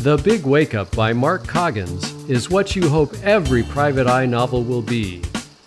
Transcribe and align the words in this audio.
The 0.00 0.16
Big 0.16 0.46
Wake 0.46 0.74
Up 0.74 0.90
by 0.96 1.12
Mark 1.12 1.46
Coggins 1.46 2.14
is 2.24 2.48
what 2.48 2.74
you 2.74 2.88
hope 2.88 3.12
every 3.22 3.62
private 3.62 4.06
eye 4.06 4.24
novel 4.24 4.64
will 4.64 4.80
be, 4.80 5.22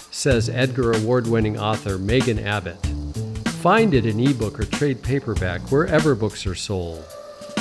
says 0.09 0.49
Edgar 0.49 0.93
Award 0.93 1.27
winning 1.27 1.59
author 1.59 1.99
Megan 1.99 2.39
Abbott. 2.39 2.83
Find 3.61 3.93
it 3.93 4.07
in 4.07 4.19
ebook 4.19 4.59
or 4.59 4.65
trade 4.65 5.03
paperback 5.03 5.61
wherever 5.71 6.15
books 6.15 6.47
are 6.47 6.55
sold. 6.55 7.05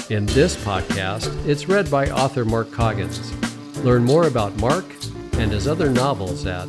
In 0.08 0.24
this 0.24 0.56
podcast, 0.64 1.46
it's 1.46 1.68
read 1.68 1.90
by 1.90 2.06
author 2.06 2.46
Mark 2.46 2.72
Coggins. 2.72 3.34
Learn 3.84 4.02
more 4.02 4.26
about 4.26 4.56
Mark 4.56 4.86
and 5.34 5.52
his 5.52 5.68
other 5.68 5.90
novels 5.90 6.46
at 6.46 6.68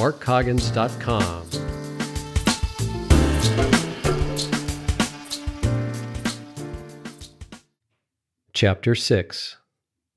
markcoggins.com. 0.00 1.73
Chapter 8.56 8.94
6 8.94 9.56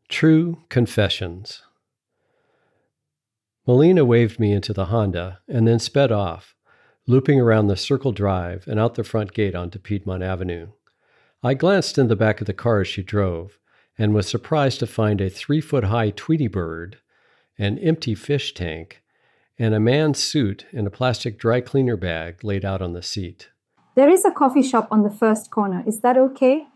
True 0.10 0.62
Confessions 0.70 1.64
Melina 3.66 4.06
waved 4.06 4.40
me 4.40 4.54
into 4.54 4.74
the 4.74 4.86
Honda 4.86 5.40
and 5.48 5.68
then 5.68 5.80
sped 5.80 6.12
off, 6.12 6.54
looping 7.08 7.42
around 7.42 7.66
the 7.66 7.76
Circle 7.76 8.12
Drive 8.12 8.68
and 8.68 8.80
out 8.80 8.94
the 8.94 9.04
front 9.04 9.34
gate 9.34 9.56
onto 9.56 9.80
Piedmont 9.80 10.22
Avenue. 10.22 10.68
I 11.42 11.56
glanced 11.56 11.98
in 11.98 12.10
the 12.10 12.16
back 12.16 12.40
of 12.40 12.46
the 12.46 12.54
car 12.54 12.82
as 12.82 12.88
she 12.88 13.02
drove 13.02 13.58
and 13.98 14.14
was 14.14 14.28
surprised 14.28 14.78
to 14.82 14.86
find 14.86 15.20
a 15.20 15.32
three 15.32 15.60
foot 15.60 15.86
high 15.86 16.12
Tweety 16.12 16.48
bird, 16.48 17.00
an 17.58 17.80
empty 17.80 18.14
fish 18.14 18.54
tank, 18.54 19.02
and 19.58 19.74
a 19.74 19.80
man's 19.80 20.22
suit 20.22 20.68
in 20.72 20.86
a 20.86 20.92
plastic 20.92 21.40
dry 21.40 21.60
cleaner 21.60 21.98
bag 21.98 22.44
laid 22.44 22.64
out 22.64 22.84
on 22.84 22.94
the 22.94 23.02
seat. 23.02 23.50
There 23.96 24.12
is 24.12 24.26
a 24.26 24.30
coffee 24.30 24.62
shop 24.62 24.90
on 24.92 25.02
the 25.02 25.10
first 25.10 25.50
corner. 25.50 25.84
Is 25.88 26.02
that 26.02 26.20
okay? 26.20 26.68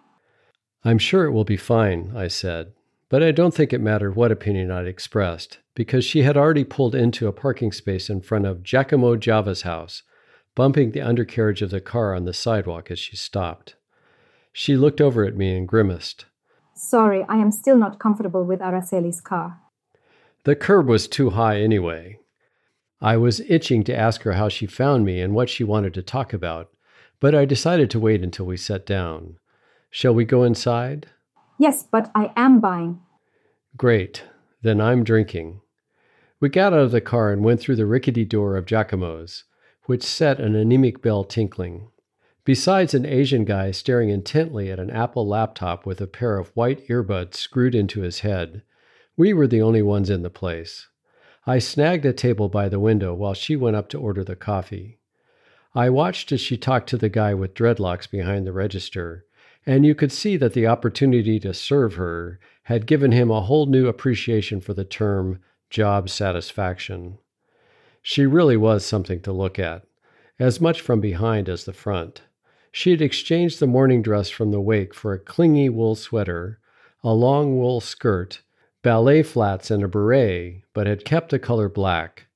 I'm 0.84 0.98
sure 0.98 1.26
it 1.26 1.32
will 1.32 1.44
be 1.44 1.58
fine, 1.58 2.12
I 2.16 2.28
said, 2.28 2.74
but 3.08 3.22
I 3.22 3.32
don't 3.32 3.54
think 3.54 3.72
it 3.72 3.82
mattered 3.82 4.16
what 4.16 4.32
opinion 4.32 4.72
I'd 4.72 4.88
expressed, 4.88 5.60
because 5.76 6.04
she 6.04 6.24
had 6.24 6.36
already 6.36 6.64
pulled 6.64 6.96
into 6.96 7.28
a 7.28 7.34
parking 7.34 7.72
space 7.72 8.10
in 8.10 8.22
front 8.22 8.46
of 8.46 8.64
Giacomo 8.64 9.16
Java's 9.16 9.62
house, 9.62 10.02
bumping 10.56 10.92
the 10.92 11.02
undercarriage 11.02 11.62
of 11.62 11.70
the 11.70 11.82
car 11.82 12.16
on 12.16 12.26
the 12.26 12.34
sidewalk 12.34 12.90
as 12.90 12.98
she 12.98 13.16
stopped. 13.16 13.76
She 14.52 14.76
looked 14.76 15.00
over 15.00 15.24
at 15.24 15.36
me 15.36 15.56
and 15.56 15.68
grimaced. 15.68 16.26
Sorry, 16.74 17.24
I 17.30 17.36
am 17.36 17.52
still 17.52 17.78
not 17.78 18.00
comfortable 18.00 18.44
with 18.44 18.60
Araceli's 18.60 19.22
car. 19.22 19.60
The 20.46 20.56
curb 20.56 20.88
was 20.88 21.08
too 21.08 21.30
high 21.30 21.62
anyway. 21.62 22.18
I 23.00 23.18
was 23.18 23.42
itching 23.42 23.84
to 23.84 23.96
ask 23.96 24.24
her 24.24 24.34
how 24.34 24.50
she 24.50 24.66
found 24.66 25.06
me 25.06 25.22
and 25.22 25.36
what 25.36 25.50
she 25.50 25.64
wanted 25.64 25.94
to 25.94 26.02
talk 26.02 26.34
about, 26.34 26.70
but 27.20 27.36
I 27.36 27.46
decided 27.46 27.92
to 27.92 28.00
wait 28.00 28.24
until 28.24 28.48
we 28.48 28.58
sat 28.58 28.86
down. 28.86 29.38
Shall 29.94 30.14
we 30.14 30.24
go 30.24 30.44
inside? 30.44 31.08
Yes, 31.60 31.84
but 31.84 32.10
I 32.16 32.32
am 32.38 32.62
buying. 32.62 33.02
Great. 33.76 34.24
Then 34.62 34.80
I'm 34.80 35.04
drinking. 35.04 35.60
We 36.40 36.48
got 36.48 36.72
out 36.72 36.80
of 36.80 36.92
the 36.92 37.02
car 37.02 37.32
and 37.32 37.44
went 37.44 37.60
through 37.60 37.76
the 37.76 37.86
rickety 37.86 38.24
door 38.24 38.56
of 38.56 38.66
Giacomo's, 38.66 39.44
which 39.86 40.02
set 40.02 40.40
an 40.40 40.56
anemic 40.56 41.02
bell 41.02 41.26
tinkling. 41.26 41.90
Besides 42.46 42.94
an 42.94 43.06
Asian 43.06 43.44
guy 43.44 43.72
staring 43.72 44.10
intently 44.10 44.72
at 44.72 44.80
an 44.80 44.90
Apple 44.90 45.28
laptop 45.28 45.86
with 45.86 46.00
a 46.00 46.08
pair 46.08 46.40
of 46.40 46.56
white 46.56 46.88
earbuds 46.88 47.36
screwed 47.36 47.76
into 47.76 48.02
his 48.02 48.22
head, 48.22 48.64
we 49.18 49.34
were 49.34 49.46
the 49.46 49.62
only 49.62 49.82
ones 49.82 50.10
in 50.10 50.24
the 50.24 50.30
place. 50.30 50.88
I 51.46 51.60
snagged 51.60 52.06
a 52.06 52.14
table 52.14 52.48
by 52.48 52.70
the 52.70 52.80
window 52.80 53.14
while 53.14 53.34
she 53.34 53.58
went 53.58 53.76
up 53.76 53.90
to 53.90 54.00
order 54.00 54.24
the 54.24 54.38
coffee. 54.38 55.00
I 55.76 55.90
watched 55.90 56.32
as 56.32 56.40
she 56.40 56.58
talked 56.58 56.88
to 56.90 56.98
the 56.98 57.10
guy 57.10 57.34
with 57.34 57.54
dreadlocks 57.54 58.10
behind 58.10 58.48
the 58.48 58.54
register 58.54 59.26
and 59.66 59.86
you 59.86 59.94
could 59.94 60.12
see 60.12 60.38
that 60.38 60.54
the 60.54 60.68
opportunity 60.68 61.40
to 61.40 61.54
serve 61.54 61.96
her 61.96 62.40
had 62.64 62.86
given 62.86 63.12
him 63.12 63.30
a 63.30 63.42
whole 63.42 63.66
new 63.66 63.88
appreciation 63.88 64.60
for 64.60 64.74
the 64.74 64.86
term 64.86 65.40
job 65.70 66.10
satisfaction. 66.10 67.18
She 68.02 68.26
really 68.26 68.58
was 68.58 68.86
something 68.86 69.22
to 69.22 69.32
look 69.32 69.60
at, 69.60 69.84
as 70.40 70.60
much 70.60 70.82
from 70.82 71.00
behind 71.00 71.48
as 71.48 71.66
the 71.66 71.74
front. 71.74 72.22
She 72.72 72.92
had 72.92 73.02
exchanged 73.02 73.60
the 73.60 73.68
morning 73.68 74.02
dress 74.02 74.30
from 74.30 74.52
the 74.52 74.62
wake 74.62 74.94
for 74.94 75.14
a 75.14 75.20
clingy 75.20 75.70
wool 75.70 75.96
sweater, 75.96 76.60
a 77.04 77.14
long 77.14 77.58
wool 77.58 77.82
skirt, 77.82 78.42
ballet 78.82 79.22
flats, 79.22 79.70
and 79.70 79.84
a 79.84 79.88
beret, 79.88 80.64
but 80.74 80.88
had 80.88 81.06
kept 81.06 81.30
the 81.30 81.40
color 81.40 81.70
black. 81.70 82.28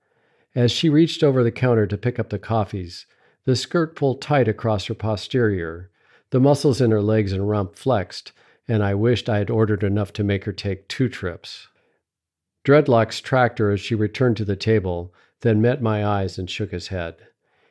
As 0.53 0.71
she 0.71 0.89
reached 0.89 1.23
over 1.23 1.43
the 1.43 1.51
counter 1.51 1.87
to 1.87 1.97
pick 1.97 2.19
up 2.19 2.29
the 2.29 2.39
coffees, 2.39 3.05
the 3.45 3.55
skirt 3.55 3.95
pulled 3.95 4.21
tight 4.21 4.47
across 4.47 4.85
her 4.85 4.93
posterior, 4.93 5.89
the 6.35 6.39
muscles 6.41 6.81
in 6.81 6.91
her 6.91 7.01
legs 7.01 7.31
and 7.31 7.47
rump 7.47 7.77
flexed, 7.77 8.33
and 8.67 8.83
I 8.83 8.93
wished 8.93 9.29
I 9.29 9.37
had 9.37 9.49
ordered 9.49 9.85
enough 9.85 10.11
to 10.11 10.21
make 10.21 10.43
her 10.43 10.51
take 10.51 10.89
two 10.89 11.07
trips. 11.07 11.69
Dreadlocks 12.65 13.21
tracked 13.21 13.57
her 13.59 13.71
as 13.71 13.79
she 13.79 13.95
returned 13.95 14.35
to 14.35 14.43
the 14.43 14.57
table, 14.57 15.13
then 15.39 15.61
met 15.61 15.81
my 15.81 16.05
eyes 16.05 16.37
and 16.37 16.49
shook 16.49 16.71
his 16.71 16.89
head. 16.89 17.15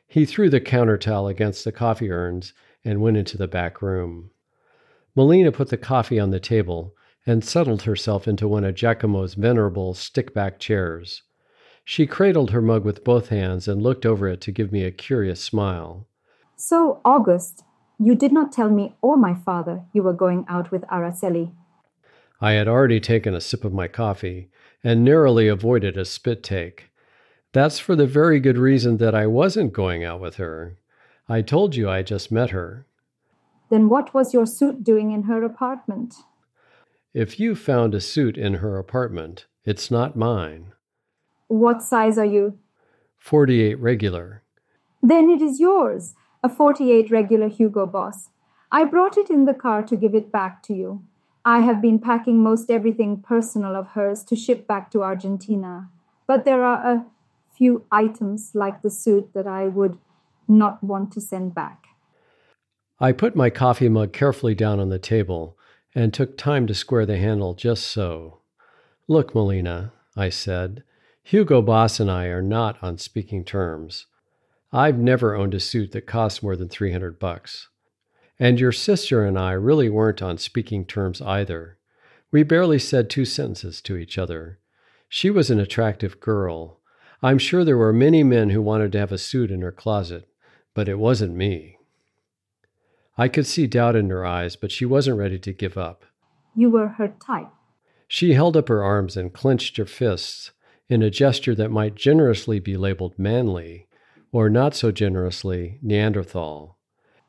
He 0.07 0.25
threw 0.25 0.49
the 0.49 0.59
counter 0.59 0.97
towel 0.97 1.27
against 1.27 1.63
the 1.63 1.71
coffee 1.71 2.09
urns 2.09 2.53
and 2.83 3.03
went 3.03 3.17
into 3.17 3.37
the 3.37 3.47
back 3.47 3.83
room. 3.83 4.31
Melina 5.15 5.51
put 5.51 5.69
the 5.69 5.77
coffee 5.77 6.19
on 6.19 6.31
the 6.31 6.39
table 6.39 6.95
and 7.23 7.45
settled 7.45 7.83
herself 7.83 8.27
into 8.27 8.47
one 8.47 8.63
of 8.63 8.73
Giacomo's 8.73 9.35
venerable 9.35 9.93
stick 9.93 10.33
back 10.33 10.57
chairs. 10.57 11.21
She 11.83 12.07
cradled 12.07 12.49
her 12.49 12.63
mug 12.63 12.83
with 12.83 13.03
both 13.03 13.29
hands 13.29 13.67
and 13.67 13.83
looked 13.83 14.07
over 14.07 14.27
it 14.27 14.41
to 14.41 14.51
give 14.51 14.71
me 14.71 14.83
a 14.83 14.89
curious 14.89 15.39
smile. 15.39 16.07
So, 16.55 16.99
August, 17.05 17.64
you 17.99 18.15
did 18.15 18.31
not 18.31 18.51
tell 18.51 18.69
me 18.69 18.93
or 19.01 19.17
my 19.17 19.33
father 19.33 19.83
you 19.93 20.03
were 20.03 20.13
going 20.13 20.45
out 20.47 20.71
with 20.71 20.81
Araceli. 20.83 21.51
I 22.41 22.53
had 22.53 22.67
already 22.67 22.99
taken 22.99 23.33
a 23.33 23.41
sip 23.41 23.63
of 23.63 23.73
my 23.73 23.87
coffee 23.87 24.49
and 24.83 25.03
narrowly 25.03 25.47
avoided 25.47 25.97
a 25.97 26.05
spit 26.05 26.43
take. 26.43 26.91
That's 27.53 27.79
for 27.79 27.95
the 27.95 28.07
very 28.07 28.39
good 28.39 28.57
reason 28.57 28.97
that 28.97 29.15
I 29.15 29.27
wasn't 29.27 29.73
going 29.73 30.03
out 30.03 30.19
with 30.19 30.35
her. 30.35 30.77
I 31.29 31.41
told 31.41 31.75
you 31.75 31.89
I 31.89 32.03
just 32.03 32.31
met 32.31 32.49
her. 32.49 32.85
Then 33.69 33.89
what 33.89 34.13
was 34.13 34.33
your 34.33 34.45
suit 34.45 34.83
doing 34.83 35.11
in 35.11 35.23
her 35.23 35.43
apartment? 35.43 36.15
If 37.13 37.39
you 37.39 37.55
found 37.55 37.95
a 37.95 38.01
suit 38.01 38.37
in 38.37 38.55
her 38.55 38.77
apartment, 38.77 39.45
it's 39.63 39.89
not 39.89 40.17
mine. 40.17 40.73
What 41.47 41.81
size 41.81 42.17
are 42.17 42.25
you? 42.25 42.59
48 43.17 43.79
regular. 43.79 44.43
Then 45.01 45.29
it 45.29 45.41
is 45.41 45.59
yours 45.59 46.13
a 46.45 46.49
48 46.49 47.09
regular 47.09 47.47
Hugo 47.49 47.87
Boss. 47.87 48.29
I 48.71 48.83
brought 48.83 49.17
it 49.17 49.31
in 49.31 49.45
the 49.45 49.53
car 49.55 49.81
to 49.81 49.95
give 49.95 50.13
it 50.13 50.31
back 50.31 50.61
to 50.63 50.75
you. 50.75 51.03
I 51.43 51.61
have 51.61 51.81
been 51.81 51.97
packing 51.97 52.43
most 52.43 52.69
everything 52.69 53.19
personal 53.19 53.75
of 53.75 53.87
hers 53.89 54.23
to 54.25 54.35
ship 54.35 54.67
back 54.67 54.91
to 54.91 55.01
Argentina, 55.01 55.89
but 56.27 56.45
there 56.45 56.63
are 56.63 56.85
a 56.85 57.05
few 57.57 57.85
items 57.91 58.51
like 58.53 58.83
the 58.83 58.91
suit 58.91 59.33
that 59.33 59.47
I 59.47 59.63
would 59.65 59.97
not 60.47 60.83
want 60.83 61.11
to 61.13 61.21
send 61.21 61.55
back. 61.55 61.85
I 62.99 63.11
put 63.11 63.35
my 63.35 63.49
coffee 63.49 63.89
mug 63.89 64.13
carefully 64.13 64.53
down 64.53 64.79
on 64.79 64.89
the 64.89 64.99
table 64.99 65.57
and 65.95 66.13
took 66.13 66.37
time 66.37 66.67
to 66.67 66.75
square 66.75 67.07
the 67.07 67.17
handle 67.17 67.55
just 67.55 67.87
so. 67.87 68.41
Look, 69.07 69.33
Melina, 69.33 69.93
I 70.15 70.29
said, 70.29 70.83
Hugo 71.23 71.63
Boss 71.63 71.99
and 71.99 72.11
I 72.11 72.25
are 72.25 72.43
not 72.43 72.77
on 72.83 72.99
speaking 72.99 73.43
terms. 73.43 74.05
I've 74.71 74.97
never 74.97 75.35
owned 75.35 75.53
a 75.53 75.59
suit 75.59 75.91
that 75.91 76.07
cost 76.07 76.43
more 76.43 76.55
than 76.55 76.69
300 76.69 77.19
bucks. 77.19 77.69
And 78.39 78.59
your 78.59 78.71
sister 78.71 79.25
and 79.25 79.39
I 79.39 79.51
really 79.51 79.89
weren't 79.89 80.21
on 80.21 80.37
speaking 80.37 80.85
terms 80.85 81.21
either. 81.21 81.77
We 82.31 82.43
barely 82.43 82.79
said 82.79 83.09
two 83.09 83.25
sentences 83.25 83.81
to 83.81 83.95
each 83.95 84.17
other. 84.17 84.59
She 85.07 85.29
was 85.29 85.49
an 85.49 85.59
attractive 85.59 86.19
girl. 86.19 86.81
I'm 87.21 87.37
sure 87.37 87.63
there 87.63 87.77
were 87.77 87.93
many 87.93 88.23
men 88.23 88.49
who 88.49 88.61
wanted 88.61 88.91
to 88.91 88.99
have 88.99 89.11
a 89.11 89.17
suit 89.17 89.51
in 89.51 89.61
her 89.61 89.71
closet, 89.71 90.27
but 90.73 90.89
it 90.89 90.99
wasn't 90.99 91.35
me. 91.35 91.77
I 93.17 93.29
could 93.29 93.47
see 93.47 93.67
doubt 93.67 93.95
in 93.95 94.09
her 94.09 94.25
eyes, 94.25 94.57
but 94.57 94.71
she 94.71 94.85
wasn't 94.85 95.17
ready 95.17 95.39
to 95.39 95.53
give 95.53 95.77
up. 95.77 96.03
You 96.53 96.69
were 96.69 96.89
her 96.89 97.15
type. 97.25 97.47
She 98.07 98.33
held 98.33 98.57
up 98.57 98.67
her 98.67 98.83
arms 98.83 99.15
and 99.15 99.33
clenched 99.33 99.77
her 99.77 99.85
fists 99.85 100.51
in 100.89 101.01
a 101.01 101.09
gesture 101.09 101.55
that 101.55 101.71
might 101.71 101.95
generously 101.95 102.59
be 102.59 102.77
labeled 102.77 103.17
manly, 103.17 103.87
or 104.31 104.49
not 104.49 104.75
so 104.75 104.91
generously, 104.91 105.79
Neanderthal. 105.81 106.77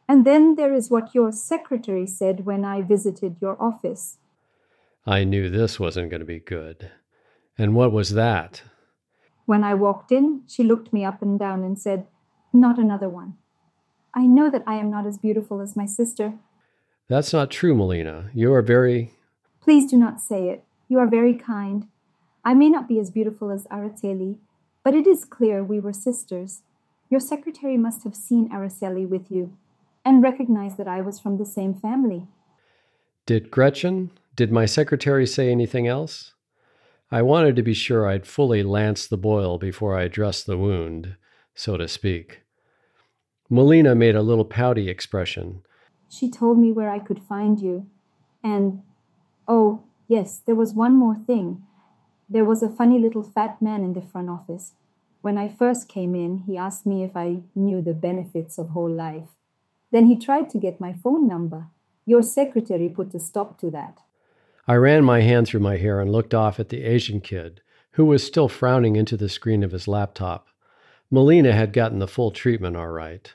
And 0.09 0.25
then 0.25 0.55
there 0.55 0.73
is 0.73 0.91
what 0.91 1.15
your 1.15 1.33
secretary 1.33 2.07
said 2.07 2.47
when 2.47 2.65
I 2.65 2.83
visited 2.83 3.37
your 3.41 3.61
office. 3.61 4.19
I 5.05 5.25
knew 5.25 5.49
this 5.49 5.81
wasn't 5.81 6.11
going 6.11 6.21
to 6.21 6.27
be 6.27 6.41
good. 6.41 6.91
And 7.59 7.75
what 7.75 7.93
was 7.93 8.11
that? 8.11 8.63
When 9.47 9.63
I 9.63 9.75
walked 9.75 10.11
in, 10.13 10.43
she 10.47 10.63
looked 10.63 10.93
me 10.93 11.05
up 11.05 11.23
and 11.23 11.39
down 11.39 11.63
and 11.63 11.79
said, 11.79 12.07
Not 12.53 12.79
another 12.79 13.09
one. 13.09 13.35
I 14.15 14.27
know 14.27 14.51
that 14.51 14.65
I 14.67 14.75
am 14.75 14.91
not 14.91 15.07
as 15.07 15.19
beautiful 15.19 15.61
as 15.61 15.77
my 15.77 15.87
sister. 15.87 16.35
That's 17.09 17.33
not 17.33 17.51
true, 17.51 17.75
Melina. 17.75 18.31
You 18.35 18.53
are 18.55 18.63
very. 18.63 19.13
Please 19.61 19.89
do 19.91 19.97
not 19.97 20.21
say 20.21 20.49
it. 20.49 20.65
You 20.89 20.99
are 20.99 21.07
very 21.07 21.35
kind. 21.35 21.87
I 22.45 22.55
may 22.55 22.69
not 22.69 22.89
be 22.89 22.99
as 22.99 23.11
beautiful 23.11 23.51
as 23.51 23.67
Araceli, 23.67 24.39
but 24.83 24.95
it 24.95 25.07
is 25.07 25.25
clear 25.25 25.63
we 25.63 25.81
were 25.81 25.93
sisters. 25.93 26.63
Your 27.09 27.21
secretary 27.21 27.77
must 27.77 28.05
have 28.05 28.17
seen 28.17 28.49
Araceli 28.51 29.09
with 29.09 29.31
you 29.31 29.57
and 30.05 30.23
recognized 30.23 30.77
that 30.77 30.89
I 30.89 31.01
was 31.01 31.21
from 31.21 31.37
the 31.39 31.45
same 31.45 31.75
family. 31.75 32.27
Did 33.27 33.51
Gretchen, 33.51 34.11
Did 34.35 34.53
my 34.53 34.67
secretary 34.67 35.27
say 35.27 35.51
anything 35.51 35.87
else? 35.87 36.35
I 37.11 37.23
wanted 37.23 37.57
to 37.57 37.63
be 37.63 37.75
sure 37.75 38.07
I'd 38.07 38.27
fully 38.27 38.63
lanced 38.63 39.11
the 39.11 39.17
boil 39.17 39.59
before 39.59 39.97
I 39.97 40.03
addressed 40.03 40.47
the 40.47 40.59
wound, 40.59 41.17
so 41.55 41.77
to 41.77 41.89
speak. 41.89 42.43
Melina 43.49 43.95
made 43.95 44.17
a 44.17 44.23
little 44.23 44.45
pouty 44.45 44.89
expression. 44.89 45.63
She 46.09 46.31
told 46.31 46.59
me 46.59 46.73
where 46.73 46.91
I 46.91 46.99
could 46.99 47.23
find 47.23 47.61
you. 47.61 47.87
And, 48.43 48.83
oh, 49.47 49.85
yes, 50.09 50.41
there 50.45 50.55
was 50.55 50.75
one 50.75 50.95
more 50.95 51.17
thing. 51.17 51.63
There 52.29 52.45
was 52.45 52.63
a 52.63 52.69
funny 52.69 52.99
little 52.99 53.23
fat 53.23 53.63
man 53.63 53.85
in 53.85 53.93
the 53.93 54.03
front 54.03 54.29
office. 54.29 54.73
When 55.27 55.39
I 55.39 55.49
first 55.49 55.89
came 55.89 56.15
in, 56.15 56.45
he 56.47 56.57
asked 56.57 56.87
me 56.87 57.03
if 57.03 57.17
I 57.17 57.39
knew 57.57 57.83
the 57.83 57.95
benefits 57.95 58.59
of 58.59 58.69
whole 58.69 58.89
life. 58.89 59.31
Then 59.91 60.07
he 60.07 60.17
tried 60.17 60.49
to 60.51 60.59
get 60.59 60.81
my 60.81 60.93
phone 60.93 61.27
number. 61.27 61.67
Your 62.05 62.23
secretary 62.23 62.89
put 62.89 63.13
a 63.13 63.19
stop 63.19 63.59
to 63.59 63.71
that. 63.73 64.03
I 64.69 64.77
ran 64.77 65.03
my 65.03 65.23
hand 65.23 65.49
through 65.49 65.67
my 65.67 65.79
hair 65.79 66.01
and 66.01 66.13
looked 66.13 66.33
off 66.33 66.61
at 66.61 66.69
the 66.69 66.85
Asian 66.85 67.21
kid, 67.21 67.61
who 67.95 68.05
was 68.05 68.23
still 68.23 68.49
frowning 68.49 68.95
into 68.95 69.17
the 69.17 69.29
screen 69.29 69.65
of 69.65 69.73
his 69.73 69.89
laptop. 69.89 70.47
Melina 71.11 71.53
had 71.53 71.73
gotten 71.73 71.99
the 71.99 72.07
full 72.07 72.31
treatment 72.31 72.77
all 72.77 72.91
right. 72.91 73.35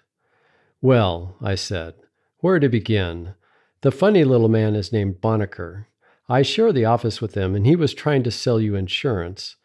Well, 0.80 1.36
I 1.42 1.56
said, 1.56 1.96
where 2.38 2.62
to 2.62 2.70
begin? 2.70 3.34
The 3.82 3.92
funny 3.92 4.24
little 4.24 4.48
man 4.48 4.76
is 4.76 4.94
named 4.94 5.20
Bonacker. 5.20 5.88
I 6.30 6.42
share 6.42 6.72
the 6.72 6.86
office 6.86 7.20
with 7.20 7.34
him, 7.36 7.54
and 7.54 7.68
he 7.68 7.76
was 7.76 7.94
trying 7.94 8.24
to 8.24 8.32
sell 8.32 8.62
you 8.62 8.76
insurance 8.76 9.58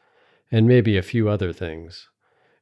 and 0.50 0.66
maybe 0.66 0.96
a 0.96 1.02
few 1.02 1.28
other 1.28 1.52
things. 1.52 2.08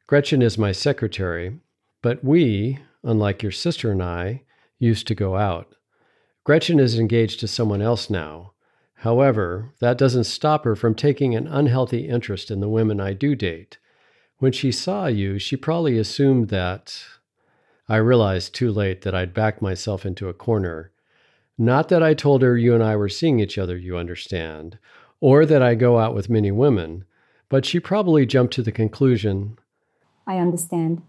Gretchen 0.07 0.43
is 0.43 0.59
my 0.59 0.71
secretary, 0.71 1.61
but 2.03 2.23
we, 2.23 2.79
unlike 3.03 3.43
your 3.43 3.53
sister 3.53 3.91
and 3.91 4.03
I, 4.03 4.43
used 4.79 5.07
to 5.07 5.15
go 5.15 5.37
out. 5.37 5.77
Gretchen 6.45 6.79
is 6.79 6.99
engaged 6.99 7.41
to 7.41 7.49
someone 7.49 7.81
else 7.81 8.11
now. 8.11 8.53
However, 8.97 9.73
that 9.81 9.97
doesn't 9.97 10.25
stop 10.25 10.65
her 10.67 10.77
from 10.77 10.95
taking 10.95 11.35
an 11.35 11.47
unhealthy 11.47 12.07
interest 12.07 12.51
in 12.51 12.61
the 12.61 12.69
women 12.69 13.01
I 13.01 13.15
do 13.15 13.35
date. 13.35 13.79
When 14.39 14.53
she 14.53 14.71
saw 14.71 15.07
you, 15.07 15.39
she 15.39 15.57
probably 15.57 15.97
assumed 15.99 16.49
that. 16.51 17.03
I 17.89 17.97
realized 17.97 18.55
too 18.55 18.71
late 18.71 19.03
that 19.03 19.15
I'd 19.15 19.33
backed 19.33 19.63
myself 19.63 20.05
into 20.05 20.29
a 20.29 20.35
corner. 20.35 20.91
Not 21.57 21.89
that 21.89 22.03
I 22.03 22.13
told 22.13 22.43
her 22.43 22.59
you 22.59 22.75
and 22.75 22.83
I 22.83 22.97
were 22.97 23.09
seeing 23.09 23.41
each 23.41 23.57
other, 23.57 23.77
you 23.77 23.97
understand, 23.97 24.79
or 25.21 25.47
that 25.47 25.63
I 25.63 25.75
go 25.75 25.99
out 25.99 26.15
with 26.15 26.29
many 26.29 26.51
women, 26.51 27.07
but 27.49 27.65
she 27.65 27.81
probably 27.81 28.27
jumped 28.27 28.53
to 28.55 28.63
the 28.63 28.73
conclusion 28.73 29.57
I 30.27 30.39
understand. 30.39 31.03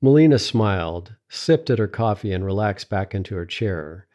Melina 0.00 0.38
smiled, 0.38 1.14
sipped 1.28 1.70
at 1.70 1.78
her 1.78 1.88
coffee, 1.88 2.32
and 2.32 2.44
relaxed 2.44 2.88
back 2.88 3.14
into 3.14 3.34
her 3.34 3.46
chair. 3.46 4.06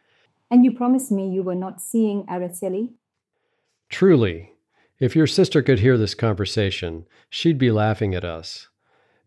And 0.50 0.63
you 0.65 0.71
promised 0.71 1.12
me 1.12 1.30
you 1.30 1.44
were 1.44 1.56
not 1.56 1.81
seeing 1.81 2.25
Araceli? 2.25 2.94
Truly, 3.89 4.53
if 5.00 5.15
your 5.15 5.27
sister 5.27 5.62
could 5.62 5.80
hear 5.80 5.98
this 5.98 6.13
conversation, 6.13 7.06
she'd 7.30 7.57
be 7.57 7.71
laughing 7.71 8.13
at 8.13 8.24
us. 8.24 8.68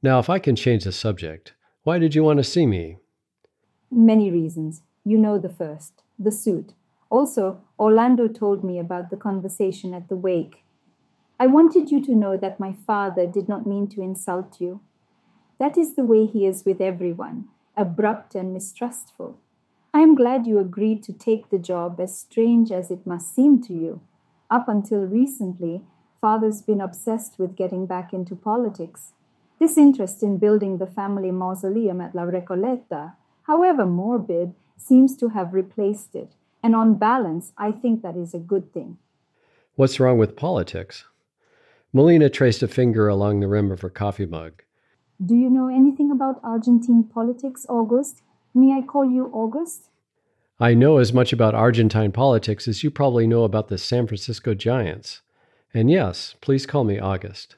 Now, 0.02 0.18
if 0.18 0.30
I 0.30 0.38
can 0.38 0.56
change 0.56 0.84
the 0.84 0.92
subject, 0.92 1.54
why 1.82 1.98
did 1.98 2.14
you 2.14 2.22
want 2.22 2.38
to 2.38 2.44
see 2.44 2.66
me? 2.66 2.98
Many 3.90 4.30
reasons. 4.30 4.82
You 5.04 5.18
know 5.18 5.38
the 5.38 5.48
first 5.48 6.02
the 6.18 6.30
suit. 6.30 6.72
Also, 7.10 7.60
Orlando 7.78 8.28
told 8.28 8.64
me 8.64 8.78
about 8.78 9.10
the 9.10 9.16
conversation 9.16 9.94
at 9.94 10.08
the 10.08 10.16
wake. 10.16 10.64
I 11.38 11.46
wanted 11.46 11.90
you 11.90 12.02
to 12.04 12.14
know 12.14 12.36
that 12.36 12.60
my 12.60 12.72
father 12.72 13.26
did 13.26 13.48
not 13.48 13.66
mean 13.66 13.88
to 13.88 14.02
insult 14.02 14.60
you. 14.60 14.80
That 15.58 15.78
is 15.78 15.94
the 15.94 16.04
way 16.04 16.26
he 16.26 16.46
is 16.46 16.64
with 16.64 16.80
everyone, 16.80 17.48
abrupt 17.76 18.34
and 18.34 18.52
mistrustful. 18.52 19.38
I 19.92 20.00
am 20.00 20.16
glad 20.16 20.46
you 20.46 20.58
agreed 20.58 21.04
to 21.04 21.12
take 21.12 21.50
the 21.50 21.58
job, 21.58 22.00
as 22.00 22.18
strange 22.18 22.72
as 22.72 22.90
it 22.90 23.06
must 23.06 23.32
seem 23.32 23.62
to 23.62 23.72
you. 23.72 24.00
Up 24.50 24.68
until 24.68 25.06
recently, 25.06 25.82
father's 26.20 26.62
been 26.62 26.80
obsessed 26.80 27.38
with 27.38 27.54
getting 27.54 27.86
back 27.86 28.12
into 28.12 28.34
politics. 28.34 29.12
This 29.60 29.78
interest 29.78 30.24
in 30.24 30.38
building 30.38 30.78
the 30.78 30.86
family 30.86 31.30
mausoleum 31.30 32.00
at 32.00 32.14
La 32.14 32.22
Recoleta, 32.22 33.12
however 33.44 33.86
morbid, 33.86 34.54
seems 34.76 35.16
to 35.18 35.28
have 35.28 35.54
replaced 35.54 36.16
it. 36.16 36.32
And 36.60 36.74
on 36.74 36.94
balance, 36.94 37.52
I 37.56 37.70
think 37.70 38.02
that 38.02 38.16
is 38.16 38.34
a 38.34 38.38
good 38.40 38.72
thing. 38.72 38.98
What's 39.76 40.00
wrong 40.00 40.18
with 40.18 40.34
politics? 40.34 41.04
Melina 41.92 42.28
traced 42.28 42.64
a 42.64 42.68
finger 42.68 43.06
along 43.06 43.38
the 43.38 43.46
rim 43.46 43.70
of 43.70 43.82
her 43.82 43.90
coffee 43.90 44.26
mug. 44.26 44.63
Do 45.22 45.36
you 45.36 45.48
know 45.48 45.68
anything 45.68 46.10
about 46.10 46.40
Argentine 46.42 47.04
politics, 47.04 47.64
August? 47.68 48.20
May 48.52 48.72
I 48.72 48.82
call 48.82 49.04
you 49.08 49.30
August? 49.32 49.88
I 50.58 50.74
know 50.74 50.98
as 50.98 51.12
much 51.12 51.32
about 51.32 51.54
Argentine 51.54 52.10
politics 52.10 52.66
as 52.66 52.82
you 52.82 52.90
probably 52.90 53.28
know 53.28 53.44
about 53.44 53.68
the 53.68 53.78
San 53.78 54.08
Francisco 54.08 54.54
Giants. 54.54 55.22
And 55.72 55.88
yes, 55.88 56.34
please 56.40 56.66
call 56.66 56.82
me 56.82 56.98
August. 56.98 57.54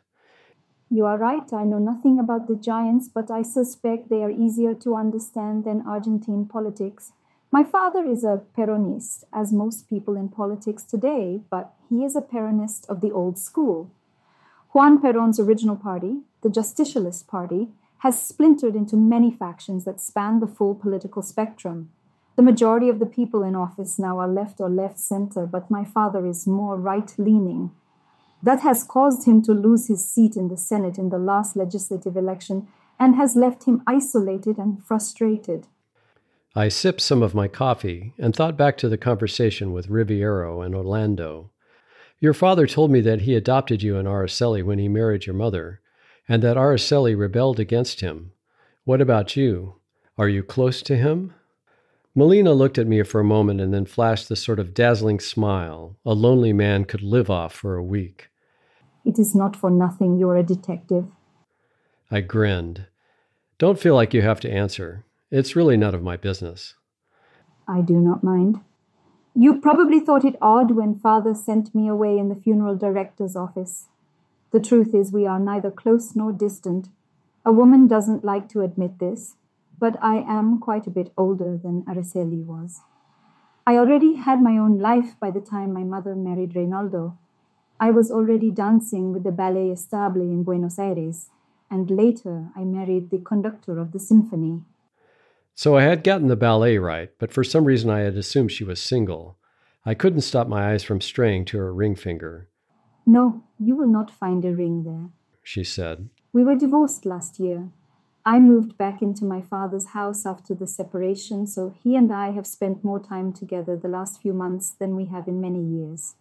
You 0.90 1.06
are 1.06 1.16
right, 1.16 1.50
I 1.50 1.64
know 1.64 1.78
nothing 1.78 2.18
about 2.18 2.46
the 2.46 2.56
Giants, 2.56 3.08
but 3.08 3.30
I 3.30 3.40
suspect 3.40 4.10
they 4.10 4.22
are 4.22 4.30
easier 4.30 4.74
to 4.74 4.94
understand 4.94 5.64
than 5.64 5.82
Argentine 5.86 6.44
politics. 6.46 7.12
My 7.50 7.64
father 7.64 8.04
is 8.04 8.22
a 8.22 8.42
Peronist, 8.56 9.24
as 9.32 9.50
most 9.50 9.88
people 9.88 10.14
in 10.14 10.28
politics 10.28 10.82
today, 10.82 11.40
but 11.50 11.72
he 11.88 12.04
is 12.04 12.16
a 12.16 12.20
Peronist 12.20 12.86
of 12.90 13.00
the 13.00 13.12
old 13.12 13.38
school. 13.38 13.90
Juan 14.72 15.00
Perón's 15.00 15.40
original 15.40 15.76
party, 15.76 16.18
the 16.46 16.60
Justicialist 16.60 17.26
Party, 17.26 17.68
has 17.98 18.22
splintered 18.22 18.76
into 18.76 18.96
many 18.96 19.32
factions 19.32 19.84
that 19.84 20.00
span 20.00 20.38
the 20.38 20.46
full 20.46 20.76
political 20.76 21.22
spectrum. 21.22 21.90
The 22.36 22.42
majority 22.42 22.88
of 22.88 23.00
the 23.00 23.06
people 23.06 23.42
in 23.42 23.56
office 23.56 23.98
now 23.98 24.18
are 24.20 24.28
left 24.28 24.60
or 24.60 24.68
left 24.68 25.00
center, 25.00 25.44
but 25.46 25.70
my 25.70 25.84
father 25.84 26.24
is 26.24 26.46
more 26.46 26.76
right 26.76 27.12
leaning. 27.18 27.72
That 28.42 28.60
has 28.60 28.84
caused 28.84 29.26
him 29.26 29.42
to 29.42 29.52
lose 29.52 29.88
his 29.88 30.08
seat 30.08 30.36
in 30.36 30.48
the 30.48 30.56
Senate 30.56 30.98
in 30.98 31.08
the 31.08 31.18
last 31.18 31.56
legislative 31.56 32.16
election 32.16 32.68
and 33.00 33.16
has 33.16 33.34
left 33.34 33.64
him 33.64 33.82
isolated 33.86 34.56
and 34.58 34.84
frustrated. 34.84 35.66
I 36.54 36.68
sipped 36.68 37.00
some 37.00 37.22
of 37.22 37.34
my 37.34 37.48
coffee 37.48 38.12
and 38.18 38.36
thought 38.36 38.56
back 38.56 38.76
to 38.78 38.88
the 38.88 38.98
conversation 38.98 39.72
with 39.72 39.88
Riviero 39.88 40.64
and 40.64 40.74
Orlando. 40.74 41.50
Your 42.20 42.34
father 42.34 42.66
told 42.66 42.90
me 42.90 43.00
that 43.00 43.22
he 43.22 43.34
adopted 43.34 43.82
you 43.82 43.96
and 43.96 44.06
Araceli 44.06 44.62
when 44.62 44.78
he 44.78 44.88
married 44.88 45.26
your 45.26 45.34
mother, 45.34 45.80
and 46.28 46.42
that 46.42 46.56
Araceli 46.56 47.16
rebelled 47.16 47.60
against 47.60 48.00
him. 48.00 48.32
What 48.84 49.00
about 49.00 49.36
you? 49.36 49.76
Are 50.18 50.28
you 50.28 50.42
close 50.42 50.82
to 50.82 50.96
him? 50.96 51.34
Melina 52.14 52.54
looked 52.54 52.78
at 52.78 52.86
me 52.86 53.02
for 53.02 53.20
a 53.20 53.24
moment 53.24 53.60
and 53.60 53.74
then 53.74 53.84
flashed 53.84 54.28
the 54.28 54.36
sort 54.36 54.58
of 54.58 54.72
dazzling 54.72 55.20
smile 55.20 55.96
a 56.04 56.14
lonely 56.14 56.52
man 56.52 56.84
could 56.84 57.02
live 57.02 57.28
off 57.28 57.52
for 57.52 57.76
a 57.76 57.84
week. 57.84 58.30
It 59.04 59.18
is 59.18 59.34
not 59.34 59.54
for 59.54 59.70
nothing 59.70 60.16
you're 60.16 60.36
a 60.36 60.42
detective. 60.42 61.06
I 62.10 62.22
grinned. 62.22 62.86
Don't 63.58 63.78
feel 63.78 63.94
like 63.94 64.14
you 64.14 64.22
have 64.22 64.40
to 64.40 64.50
answer. 64.50 65.04
It's 65.30 65.56
really 65.56 65.76
none 65.76 65.94
of 65.94 66.02
my 66.02 66.16
business. 66.16 66.74
I 67.68 67.82
do 67.82 68.00
not 68.00 68.24
mind. 68.24 68.60
You 69.34 69.60
probably 69.60 70.00
thought 70.00 70.24
it 70.24 70.36
odd 70.40 70.70
when 70.70 70.98
father 70.98 71.34
sent 71.34 71.74
me 71.74 71.88
away 71.88 72.16
in 72.18 72.28
the 72.30 72.34
funeral 72.34 72.76
director's 72.76 73.36
office. 73.36 73.88
The 74.52 74.60
truth 74.60 74.94
is, 74.94 75.12
we 75.12 75.26
are 75.26 75.40
neither 75.40 75.70
close 75.70 76.14
nor 76.14 76.32
distant. 76.32 76.88
A 77.44 77.52
woman 77.52 77.86
doesn't 77.86 78.24
like 78.24 78.48
to 78.50 78.62
admit 78.62 78.98
this, 78.98 79.36
but 79.78 79.96
I 80.02 80.16
am 80.16 80.58
quite 80.58 80.86
a 80.86 80.90
bit 80.90 81.12
older 81.16 81.58
than 81.62 81.82
Araceli 81.82 82.44
was. 82.44 82.80
I 83.66 83.76
already 83.76 84.14
had 84.14 84.40
my 84.40 84.56
own 84.56 84.78
life 84.78 85.18
by 85.18 85.30
the 85.30 85.40
time 85.40 85.72
my 85.72 85.82
mother 85.82 86.14
married 86.14 86.54
Reynaldo. 86.54 87.16
I 87.80 87.90
was 87.90 88.10
already 88.10 88.50
dancing 88.50 89.12
with 89.12 89.24
the 89.24 89.32
Ballet 89.32 89.70
Estable 89.72 90.20
in 90.20 90.44
Buenos 90.44 90.78
Aires, 90.78 91.30
and 91.70 91.90
later 91.90 92.50
I 92.56 92.64
married 92.64 93.10
the 93.10 93.18
conductor 93.18 93.78
of 93.78 93.92
the 93.92 93.98
symphony. 93.98 94.62
So 95.54 95.76
I 95.76 95.82
had 95.82 96.04
gotten 96.04 96.28
the 96.28 96.36
ballet 96.36 96.78
right, 96.78 97.10
but 97.18 97.32
for 97.32 97.42
some 97.42 97.64
reason 97.64 97.90
I 97.90 98.00
had 98.00 98.16
assumed 98.16 98.52
she 98.52 98.64
was 98.64 98.80
single. 98.80 99.38
I 99.84 99.94
couldn't 99.94 100.20
stop 100.20 100.48
my 100.48 100.72
eyes 100.72 100.84
from 100.84 101.00
straying 101.00 101.46
to 101.46 101.58
her 101.58 101.72
ring 101.72 101.96
finger. 101.96 102.48
No, 103.04 103.42
you 103.58 103.76
will 103.76 103.88
not 103.88 104.10
find 104.10 104.44
a 104.44 104.54
ring 104.54 104.84
there, 104.84 105.10
she 105.42 105.64
said. 105.64 106.08
We 106.32 106.44
were 106.44 106.54
divorced 106.54 107.06
last 107.06 107.38
year. 107.40 107.70
I 108.24 108.40
moved 108.40 108.76
back 108.76 109.02
into 109.02 109.24
my 109.24 109.40
father's 109.40 109.88
house 109.88 110.26
after 110.26 110.54
the 110.54 110.66
separation, 110.66 111.46
so 111.46 111.72
he 111.82 111.94
and 111.94 112.12
I 112.12 112.32
have 112.32 112.46
spent 112.46 112.82
more 112.82 112.98
time 112.98 113.32
together 113.32 113.76
the 113.76 113.88
last 113.88 114.20
few 114.20 114.32
months 114.32 114.70
than 114.70 114.96
we 114.96 115.06
have 115.06 115.28
in 115.28 115.40
many 115.40 115.62
years. 115.62 116.16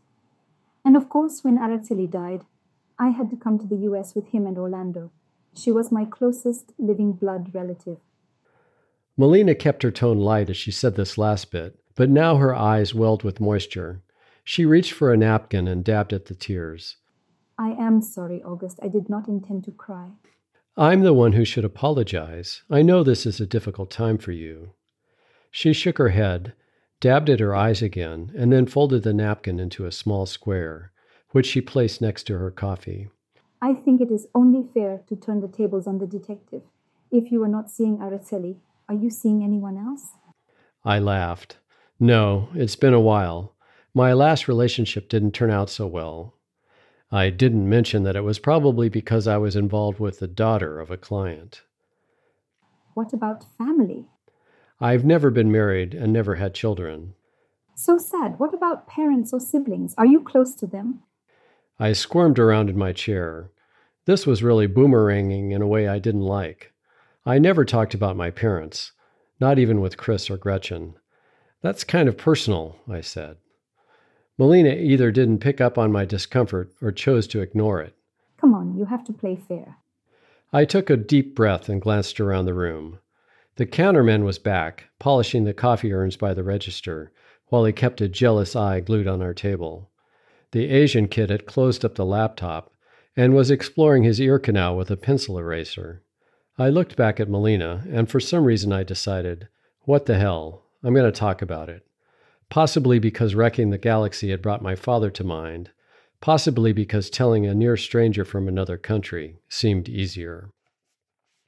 And 0.85 0.95
of 0.95 1.09
course, 1.09 1.43
when 1.43 1.57
Araceli 1.57 2.09
died, 2.09 2.45
I 2.99 3.09
had 3.09 3.29
to 3.31 3.35
come 3.35 3.57
to 3.57 3.65
the 3.65 3.89
US 3.89 4.13
with 4.13 4.27
him 4.27 4.45
and 4.45 4.57
Orlando. 4.57 5.11
She 5.55 5.71
was 5.71 5.91
my 5.91 6.05
closest 6.05 6.73
living 6.77 7.13
blood 7.13 7.55
relative. 7.55 7.97
Melina 9.17 9.55
kept 9.55 9.81
her 9.83 9.91
tone 9.91 10.19
light 10.19 10.49
as 10.49 10.57
she 10.57 10.71
said 10.71 10.95
this 10.95 11.17
last 11.17 11.49
bit, 11.49 11.79
but 11.95 12.09
now 12.09 12.35
her 12.35 12.53
eyes 12.53 12.93
welled 12.93 13.23
with 13.23 13.39
moisture. 13.39 14.03
She 14.43 14.65
reached 14.65 14.91
for 14.91 15.11
a 15.11 15.17
napkin 15.17 15.67
and 15.67 15.83
dabbed 15.83 16.13
at 16.13 16.25
the 16.25 16.35
tears. 16.35 16.97
I 17.57 17.69
am 17.69 18.01
sorry, 18.01 18.43
August. 18.43 18.79
I 18.81 18.87
did 18.89 19.09
not 19.09 19.27
intend 19.27 19.63
to 19.65 19.71
cry. 19.71 20.09
I'm 20.77 21.01
the 21.01 21.13
one 21.13 21.33
who 21.33 21.45
should 21.45 21.63
apologize. 21.63 22.63
I 22.69 22.81
know 22.81 23.01
this 23.03 23.25
is 23.25 23.39
a 23.39 23.45
difficult 23.45 23.89
time 23.89 24.17
for 24.17 24.33
you. 24.33 24.71
She 25.51 25.71
shook 25.71 25.97
her 25.97 26.09
head. 26.09 26.53
dabbed 27.01 27.29
at 27.29 27.39
her 27.39 27.55
eyes 27.55 27.81
again, 27.81 28.31
and 28.37 28.51
then 28.51 28.65
folded 28.65 29.03
the 29.03 29.13
napkin 29.13 29.59
into 29.59 29.85
a 29.85 29.91
small 29.91 30.25
square, 30.25 30.91
which 31.31 31.45
she 31.45 31.61
placed 31.61 32.01
next 32.01 32.23
to 32.23 32.37
her 32.37 32.51
coffee. 32.51 33.09
I 33.61 33.73
think 33.73 34.01
it 34.01 34.11
is 34.11 34.27
only 34.35 34.67
fair 34.73 35.01
to 35.07 35.15
turn 35.15 35.41
the 35.41 35.47
tables 35.47 35.87
on 35.87 35.99
the 35.99 36.07
detective. 36.07 36.63
If 37.11 37.31
you 37.31 37.43
are 37.43 37.47
not 37.47 37.69
seeing 37.69 37.97
Araceli, 37.97 38.57
are 38.87 38.95
you 38.95 39.09
seeing 39.09 39.43
anyone 39.43 39.77
else? 39.77 40.13
I 40.83 40.99
laughed. 40.99 41.57
No, 41.99 42.49
it's 42.53 42.75
been 42.75 42.93
a 42.93 42.99
while. 42.99 43.55
My 43.93 44.13
last 44.13 44.47
relationship 44.47 45.09
didn't 45.09 45.31
turn 45.33 45.51
out 45.51 45.69
so 45.69 45.87
well. 45.87 46.34
I 47.11 47.29
didn't 47.29 47.69
mention 47.69 48.03
that 48.03 48.15
it 48.15 48.23
was 48.23 48.39
probably 48.39 48.89
because 48.89 49.27
I 49.27 49.37
was 49.37 49.55
involved 49.55 49.99
with 49.99 50.19
the 50.19 50.27
daughter 50.27 50.79
of 50.79 50.89
a 50.89 50.97
client. 50.97 51.61
What 52.93 53.13
about 53.13 53.45
family? 53.57 54.07
I've 54.79 55.05
never 55.05 55.29
been 55.29 55.51
married 55.51 55.93
and 55.93 56.11
never 56.11 56.35
had 56.35 56.53
children. 56.53 57.13
So 57.75 57.97
sad. 57.97 58.39
What 58.39 58.53
about 58.53 58.87
parents 58.87 59.33
or 59.33 59.39
siblings? 59.39 59.93
Are 59.97 60.05
you 60.05 60.21
close 60.21 60.55
to 60.55 60.67
them? 60.67 61.03
I 61.79 61.93
squirmed 61.93 62.39
around 62.39 62.69
in 62.69 62.77
my 62.77 62.93
chair. 62.93 63.51
This 64.05 64.25
was 64.25 64.43
really 64.43 64.67
boomeranging 64.67 65.51
in 65.51 65.61
a 65.61 65.67
way 65.67 65.87
I 65.87 65.99
didn't 65.99 66.21
like. 66.21 66.73
I 67.25 67.37
never 67.39 67.65
talked 67.65 67.93
about 67.93 68.15
my 68.15 68.31
parents, 68.31 68.91
not 69.39 69.59
even 69.59 69.81
with 69.81 69.97
Chris 69.97 70.29
or 70.29 70.37
Gretchen. 70.37 70.95
That's 71.61 71.83
kind 71.83 72.07
of 72.07 72.17
personal, 72.17 72.77
I 72.89 73.01
said. 73.01 73.37
Melina 74.37 74.69
either 74.69 75.11
didn't 75.11 75.39
pick 75.39 75.61
up 75.61 75.77
on 75.77 75.91
my 75.91 76.05
discomfort 76.05 76.71
or 76.81 76.91
chose 76.91 77.25
to 77.27 77.41
ignore 77.41 77.81
it. 77.81 77.93
Come 78.37 78.53
on, 78.53 78.77
you 78.77 78.85
have 78.85 79.03
to 79.05 79.13
play 79.13 79.35
fair. 79.35 79.77
I 80.51 80.65
took 80.65 80.89
a 80.89 80.97
deep 80.97 81.35
breath 81.35 81.69
and 81.69 81.81
glanced 81.81 82.19
around 82.19 82.45
the 82.45 82.53
room. 82.53 82.99
The 83.55 83.65
counterman 83.65 84.25
was 84.25 84.37
back, 84.37 84.89
polishing 84.99 85.45
the 85.45 85.53
coffee 85.53 85.93
urns 85.93 86.17
by 86.17 86.33
the 86.33 86.43
register, 86.43 87.11
while 87.47 87.63
he 87.63 87.71
kept 87.71 88.01
a 88.01 88.09
jealous 88.09 88.55
eye 88.55 88.81
glued 88.81 89.07
on 89.07 89.21
our 89.21 89.33
table. 89.33 89.89
The 90.51 90.65
Asian 90.69 91.07
kid 91.07 91.29
had 91.29 91.45
closed 91.45 91.85
up 91.85 91.95
the 91.95 92.05
laptop 92.05 92.73
and 93.15 93.33
was 93.33 93.49
exploring 93.49 94.03
his 94.03 94.19
ear 94.19 94.39
canal 94.39 94.75
with 94.75 94.91
a 94.91 94.97
pencil 94.97 95.37
eraser. 95.37 96.03
I 96.57 96.69
looked 96.69 96.97
back 96.97 97.19
at 97.19 97.29
Melina, 97.29 97.85
and 97.89 98.09
for 98.09 98.19
some 98.19 98.43
reason 98.43 98.73
I 98.73 98.83
decided, 98.83 99.47
what 99.81 100.05
the 100.05 100.17
hell, 100.17 100.63
I'm 100.83 100.93
going 100.93 101.05
to 101.05 101.17
talk 101.17 101.41
about 101.41 101.69
it. 101.69 101.85
Possibly 102.49 102.99
because 102.99 103.35
wrecking 103.35 103.69
the 103.69 103.77
Galaxie 103.77 104.29
had 104.29 104.41
brought 104.41 104.61
my 104.61 104.75
father 104.75 105.09
to 105.09 105.23
mind, 105.23 105.71
possibly 106.21 106.73
because 106.73 107.09
telling 107.09 107.45
a 107.45 107.53
near 107.53 107.77
stranger 107.77 108.23
from 108.23 108.47
another 108.47 108.77
country 108.77 109.37
seemed 109.49 109.89
easier. 109.89 110.51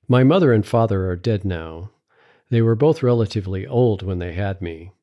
My 0.08 0.24
mother 0.24 0.54
and 0.54 0.66
father 0.66 1.10
are 1.10 1.16
dead 1.16 1.46
now. 1.46 1.92
They 2.50 2.62
were 2.62 2.76
both 2.76 3.04
relatively 3.04 3.68
old 3.68 4.04
when 4.04 4.20
they 4.20 4.34
had 4.34 4.62
me. 4.62 4.94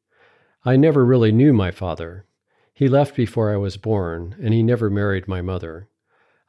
I 0.65 0.77
never 0.77 1.05
really 1.05 1.33
knew 1.33 1.53
my 1.53 1.71
father. 1.71 2.25
He 2.73 2.89
left 2.89 3.15
before 3.15 3.53
I 3.53 3.57
was 3.57 3.77
born, 3.77 4.35
and 4.41 4.55
he 4.55 4.63
never 4.63 4.91
married 4.91 5.29
my 5.29 5.43
mother. 5.43 5.89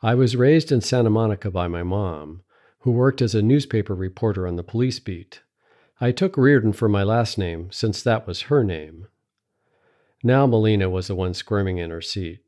I 0.01 0.15
was 0.15 0.35
raised 0.35 0.71
in 0.71 0.81
Santa 0.81 1.09
Monica 1.09 1.51
by 1.51 1.67
my 1.67 1.83
mom, 1.83 2.41
who 2.79 2.91
worked 2.91 3.21
as 3.21 3.35
a 3.35 3.41
newspaper 3.41 3.93
reporter 3.93 4.47
on 4.47 4.55
the 4.55 4.63
police 4.63 4.99
beat. 4.99 5.41
I 5.99 6.11
took 6.11 6.37
Riordan 6.37 6.73
for 6.73 6.87
my 6.87 7.03
last 7.03 7.37
name, 7.37 7.69
since 7.71 8.01
that 8.03 8.25
was 8.25 8.43
her 8.43 8.63
name. 8.63 9.07
Now 10.25 10.47
Melina 10.47 10.89
was 10.89 11.05
the 11.05 11.13
one 11.13 11.35
squirming 11.35 11.77
in 11.77 11.91
her 11.91 12.01
seat. 12.01 12.39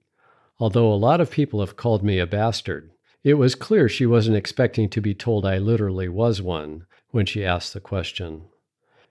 Although 0.59 0.91
a 0.91 0.95
lot 0.95 1.21
of 1.21 1.29
people 1.29 1.59
have 1.59 1.75
called 1.75 2.03
me 2.03 2.17
a 2.17 2.25
bastard, 2.25 2.89
it 3.23 3.35
was 3.35 3.53
clear 3.53 3.87
she 3.87 4.07
wasn't 4.07 4.35
expecting 4.35 4.89
to 4.89 4.99
be 4.99 5.13
told 5.13 5.45
I 5.45 5.59
literally 5.59 6.09
was 6.09 6.41
one 6.41 6.87
when 7.11 7.27
she 7.27 7.45
asked 7.45 7.75
the 7.75 7.79
question. 7.79 8.45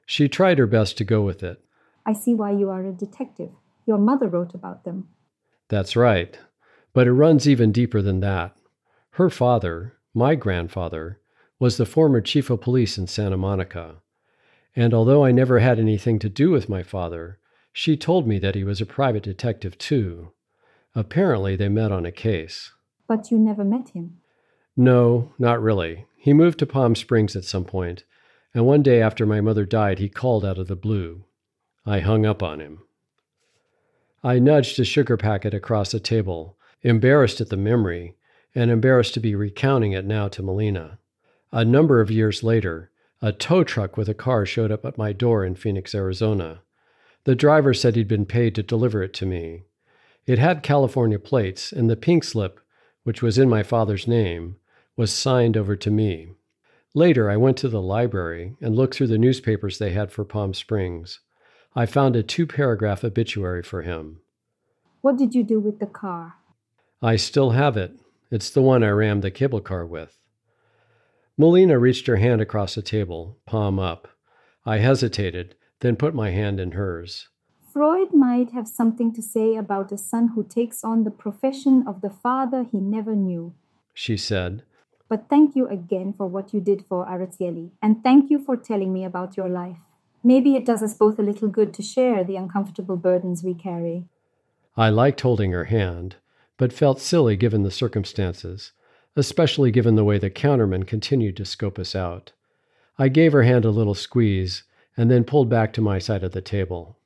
She 0.05 0.29
tried 0.29 0.59
her 0.59 0.67
best 0.67 0.99
to 0.99 1.05
go 1.05 1.23
with 1.23 1.45
it. 1.45 1.63
I 2.05 2.13
see 2.13 2.35
why 2.35 2.51
you 2.51 2.69
are 2.71 2.85
a 2.85 2.91
detective. 2.91 3.51
Your 3.87 3.99
mother 3.99 4.27
wrote 4.27 4.53
about 4.53 4.83
them. 4.83 5.11
That's 5.69 5.95
right. 5.95 6.37
But 6.93 7.07
it 7.07 7.13
runs 7.13 7.49
even 7.49 7.71
deeper 7.71 8.03
than 8.03 8.19
that. 8.19 8.57
Her 9.11 9.31
father, 9.31 9.93
my 10.13 10.35
grandfather, 10.35 11.21
was 11.61 11.77
the 11.77 11.87
former 11.87 12.21
chief 12.21 12.51
of 12.51 12.63
police 12.63 12.99
in 12.99 13.07
Santa 13.07 13.37
Monica. 13.37 14.03
And 14.75 14.93
although 14.93 15.25
I 15.25 15.31
never 15.31 15.61
had 15.61 15.79
anything 15.79 16.19
to 16.19 16.29
do 16.29 16.51
with 16.51 16.69
my 16.69 16.83
father, 16.83 17.39
she 17.78 17.95
told 17.95 18.26
me 18.26 18.38
that 18.38 18.54
he 18.54 18.64
was 18.64 18.80
a 18.80 18.87
private 18.87 19.23
detective 19.23 19.76
too. 19.76 20.33
Apparently, 20.95 21.56
they 21.56 21.68
met 21.68 21.92
on 21.92 22.06
a 22.06 22.11
case. 22.11 22.73
But 23.06 23.30
you 23.30 23.38
never 23.38 23.64
met 23.64 23.90
him? 23.90 24.16
No, 24.78 25.35
not 25.38 25.61
really. 25.61 26.06
He 26.16 26.33
moved 26.33 26.59
to 26.61 26.66
Palm 26.66 26.95
Springs 26.95 27.37
at 27.37 27.45
some 27.45 27.66
point, 27.66 28.04
and 28.54 28.64
one 28.64 28.83
day 28.83 29.02
after 29.02 29.26
my 29.26 29.42
mother 29.42 29.66
died, 29.66 29.99
he 29.99 30.09
called 30.09 30.42
out 30.42 30.56
of 30.56 30.68
the 30.68 30.75
blue. 30.75 31.25
I 31.85 32.00
hung 32.00 32.25
up 32.25 32.42
on 32.42 32.61
him. 32.61 32.78
I 34.25 34.38
nudged 34.38 34.80
a 34.80 34.85
sugar 34.87 35.18
packet 35.18 35.52
across 35.52 35.92
the 35.92 36.00
table, 36.00 36.56
embarrassed 36.80 37.42
at 37.42 37.50
the 37.50 37.59
memory, 37.59 38.16
and 38.54 38.71
embarrassed 38.71 39.12
to 39.14 39.21
be 39.21 39.35
recounting 39.35 39.92
it 39.92 40.06
now 40.06 40.28
to 40.28 40.42
Melina. 40.42 40.99
A 41.52 41.62
number 41.62 42.00
of 42.00 42.11
years 42.11 42.42
later, 42.42 42.90
a 43.21 43.33
tow 43.33 43.64
truck 43.64 43.99
with 43.99 44.09
a 44.09 44.14
car 44.14 44.47
showed 44.47 44.73
up 44.73 44.87
at 44.87 44.97
my 44.97 45.12
door 45.12 45.45
in 45.45 45.54
Phoenix, 45.54 45.95
Arizona. 45.95 46.62
The 47.26 47.35
driver 47.35 47.75
said 47.75 47.97
he'd 47.97 48.06
been 48.06 48.25
paid 48.25 48.54
to 48.54 48.62
deliver 48.62 49.02
it 49.02 49.12
to 49.14 49.26
me. 49.26 49.64
It 50.26 50.38
had 50.38 50.62
California 50.62 51.18
plates, 51.18 51.73
and 51.73 51.90
the 51.90 51.97
pink 51.97 52.23
slip, 52.23 52.61
which 53.02 53.21
was 53.21 53.37
in 53.37 53.49
my 53.49 53.64
father's 53.64 54.06
name, 54.06 54.59
was 54.97 55.12
signed 55.12 55.56
over 55.56 55.75
to 55.75 55.90
me. 55.90 56.28
Later, 56.95 57.28
I 57.28 57.37
went 57.37 57.56
to 57.59 57.68
the 57.68 57.83
library 57.83 58.54
and 58.61 58.76
looked 58.76 58.95
through 58.95 59.09
the 59.09 59.18
newspapers 59.18 59.78
they 59.78 59.90
had 59.90 60.12
for 60.12 60.25
Palm 60.25 60.54
Springs. 60.54 61.18
I 61.75 61.85
found 61.85 62.14
a 62.14 62.23
two 62.23 62.47
paragraph 62.47 63.02
obituary 63.02 63.64
for 63.64 63.83
him. 63.83 64.21
What 65.00 65.18
did 65.18 65.35
you 65.35 65.42
do 65.42 65.59
with 65.59 65.80
the 65.80 65.87
car? 65.87 66.35
I 67.02 67.16
still 67.16 67.50
have 67.50 67.76
it. 67.76 67.99
It's 68.30 68.50
the 68.50 68.62
one 68.62 68.85
I 68.85 68.90
rammed 68.90 69.23
the 69.23 69.33
cable 69.33 69.61
car 69.61 69.85
with. 69.85 70.16
Melina 71.37 71.76
reached 71.76 72.06
her 72.06 72.16
hand 72.16 72.40
across 72.40 72.76
the 72.76 72.83
table, 72.83 73.37
palm 73.47 73.80
up. 73.80 74.06
I 74.64 74.78
hesitated, 74.78 75.56
then 75.80 75.97
put 75.97 76.14
my 76.14 76.30
hand 76.30 76.61
in 76.61 76.73
hers. 76.73 77.28
Freud 77.73 78.14
might 78.14 78.52
have 78.52 78.66
something 78.66 79.12
to 79.12 79.21
say 79.21 79.54
about 79.54 79.92
a 79.92 79.99
son 79.99 80.28
who 80.35 80.42
takes 80.42 80.83
on 80.83 81.04
the 81.04 81.11
profession 81.11 81.85
of 81.87 82.00
the 82.00 82.11
father 82.11 82.64
he 82.64 82.80
never 82.80 83.14
knew, 83.14 83.52
she 83.92 84.16
said. 84.16 84.62
But 85.09 85.28
thank 85.28 85.54
you 85.54 85.68
again 85.68 86.12
for 86.12 86.26
what 86.26 86.54
you 86.54 86.61
did 86.61 86.85
for 86.88 87.06
Araceli, 87.06 87.73
and 87.83 88.02
thank 88.02 88.30
you 88.30 88.38
for 88.38 88.56
telling 88.56 88.92
me 88.92 89.04
about 89.04 89.37
your 89.37 89.49
life. 89.49 89.83
Maybe 90.25 90.56
it 90.56 90.64
does 90.64 90.83
us 90.83 90.95
both 90.95 91.18
a 91.18 91.23
little 91.23 91.49
good 91.49 91.73
to 91.75 91.83
share 91.83 92.25
the 92.25 92.37
uncomfortable 92.37 92.97
burdens 92.97 93.45
we 93.45 93.54
carry. 93.54 94.06
I 94.76 94.88
liked 94.88 95.21
holding 95.21 95.52
her 95.52 95.64
hand, 95.64 96.16
but 96.56 96.73
felt 96.73 97.00
silly 97.00 97.37
given 97.37 97.62
the 97.62 97.71
circumstances, 97.71 98.73
especially 99.14 99.71
given 99.71 99.95
the 99.95 100.04
way 100.04 100.18
the 100.18 100.30
counterman 100.30 100.87
continued 100.87 101.37
to 101.37 101.45
scope 101.45 101.78
us 101.78 101.95
out. 101.95 102.33
I 102.99 103.09
gave 103.09 103.33
her 103.33 103.42
hand 103.42 103.64
a 103.64 103.71
little 103.71 103.95
squeeze 103.95 104.64
and 104.97 105.11
then 105.11 105.25
pulled 105.25 105.49
back 105.49 105.73
to 105.73 105.81
my 105.81 105.99
side 105.99 106.25
of 106.25 106.33
the 106.33 106.41
table. 106.41 106.99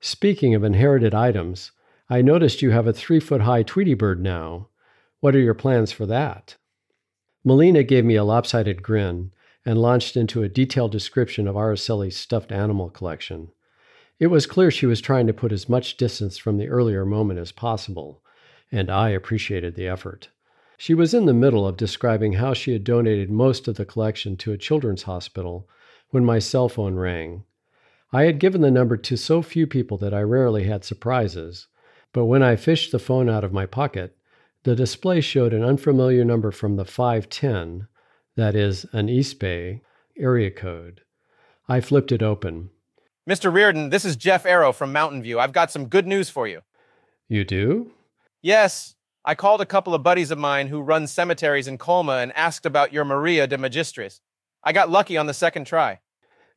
Speaking 0.00 0.54
of 0.54 0.62
inherited 0.62 1.14
items, 1.14 1.72
I 2.08 2.22
noticed 2.22 2.62
you 2.62 2.70
have 2.70 2.86
a 2.86 2.92
three 2.92 3.20
foot 3.20 3.40
high 3.40 3.62
Tweety 3.62 3.94
bird 3.94 4.22
now. 4.22 4.68
What 5.20 5.34
are 5.34 5.40
your 5.40 5.54
plans 5.54 5.90
for 5.90 6.06
that? 6.06 6.56
Melina 7.42 7.82
gave 7.82 8.04
me 8.04 8.16
a 8.16 8.24
lopsided 8.24 8.82
grin 8.82 9.32
and 9.64 9.80
launched 9.80 10.16
into 10.16 10.42
a 10.42 10.48
detailed 10.48 10.92
description 10.92 11.48
of 11.48 11.56
Araceli's 11.56 12.16
stuffed 12.16 12.52
animal 12.52 12.90
collection. 12.90 13.50
It 14.20 14.26
was 14.28 14.46
clear 14.46 14.70
she 14.70 14.86
was 14.86 15.00
trying 15.00 15.26
to 15.26 15.32
put 15.32 15.52
as 15.52 15.68
much 15.68 15.96
distance 15.96 16.36
from 16.36 16.58
the 16.58 16.68
earlier 16.68 17.04
moment 17.04 17.40
as 17.40 17.52
possible, 17.52 18.22
and 18.70 18.90
I 18.90 19.10
appreciated 19.10 19.74
the 19.74 19.88
effort. 19.88 20.28
She 20.76 20.94
was 20.94 21.14
in 21.14 21.26
the 21.26 21.32
middle 21.32 21.66
of 21.66 21.76
describing 21.76 22.34
how 22.34 22.52
she 22.52 22.72
had 22.72 22.84
donated 22.84 23.30
most 23.30 23.68
of 23.68 23.76
the 23.76 23.84
collection 23.84 24.36
to 24.38 24.52
a 24.52 24.58
children's 24.58 25.04
hospital 25.04 25.68
when 26.14 26.24
my 26.24 26.38
cell 26.38 26.68
phone 26.68 26.94
rang. 26.94 27.44
I 28.12 28.22
had 28.22 28.38
given 28.38 28.60
the 28.60 28.70
number 28.70 28.96
to 28.96 29.16
so 29.16 29.42
few 29.42 29.66
people 29.66 29.98
that 29.98 30.14
I 30.14 30.20
rarely 30.22 30.64
had 30.64 30.84
surprises, 30.84 31.66
but 32.12 32.26
when 32.26 32.42
I 32.42 32.56
fished 32.56 32.92
the 32.92 32.98
phone 32.98 33.28
out 33.28 33.44
of 33.44 33.52
my 33.52 33.66
pocket, 33.66 34.16
the 34.62 34.76
display 34.76 35.20
showed 35.20 35.52
an 35.52 35.64
unfamiliar 35.64 36.24
number 36.24 36.50
from 36.50 36.76
the 36.76 36.84
510 36.84 37.88
that 38.36 38.54
is, 38.54 38.84
an 38.92 39.08
East 39.08 39.38
Bay 39.38 39.82
area 40.18 40.50
code. 40.50 41.02
I 41.68 41.80
flipped 41.80 42.12
it 42.12 42.22
open. 42.22 42.70
Mr. 43.28 43.52
Riordan, 43.52 43.90
this 43.90 44.04
is 44.04 44.16
Jeff 44.16 44.44
Arrow 44.44 44.72
from 44.72 44.92
Mountain 44.92 45.22
View. 45.22 45.38
I've 45.38 45.52
got 45.52 45.70
some 45.70 45.86
good 45.86 46.06
news 46.06 46.28
for 46.28 46.46
you. 46.46 46.60
You 47.28 47.44
do? 47.44 47.92
Yes. 48.42 48.96
I 49.24 49.34
called 49.34 49.62
a 49.62 49.66
couple 49.66 49.94
of 49.94 50.02
buddies 50.02 50.30
of 50.30 50.36
mine 50.36 50.68
who 50.68 50.82
run 50.82 51.06
cemeteries 51.06 51.66
in 51.66 51.78
Colma 51.78 52.18
and 52.18 52.32
asked 52.36 52.66
about 52.66 52.92
your 52.92 53.04
Maria 53.04 53.46
de 53.46 53.56
Magistris. 53.56 54.20
I 54.62 54.72
got 54.72 54.90
lucky 54.90 55.16
on 55.16 55.26
the 55.26 55.32
second 55.32 55.66
try. 55.66 56.00